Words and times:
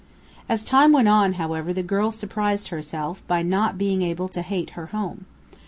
As 0.49 0.65
time 0.65 0.91
went 0.93 1.07
on, 1.07 1.33
however, 1.33 1.71
the 1.73 1.83
girl 1.83 2.09
surprised 2.09 2.69
herself 2.69 3.21
by 3.27 3.43
not 3.43 3.77
being 3.77 4.01
able 4.01 4.29
to 4.29 4.41
hate 4.41 4.71
her 4.71 4.87
home. 4.87 5.27